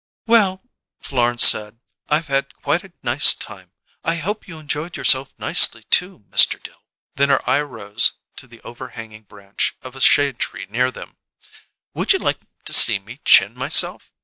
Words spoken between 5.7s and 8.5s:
too, Mr. Dill." Then her eye rose to